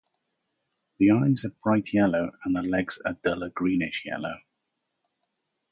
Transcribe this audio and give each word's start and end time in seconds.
The 0.97 1.11
eyes 1.11 1.45
are 1.45 1.53
bright 1.63 1.93
yellow 1.93 2.31
and 2.43 2.55
the 2.55 2.63
legs 2.63 2.97
a 3.05 3.13
duller 3.13 3.49
greenish-yellow. 3.51 4.35